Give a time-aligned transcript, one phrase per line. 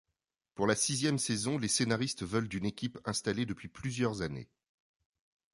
[0.55, 4.49] Pour la sixième saison, les scénaristes veulent d'une équipe installée depuis plusieurs années.